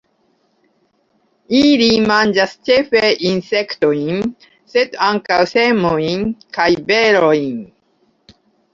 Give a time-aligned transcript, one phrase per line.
[1.59, 4.33] Ili manĝas ĉefe insektojn,
[4.75, 6.29] sed ankaŭ semojn
[6.61, 7.65] kaj berojn.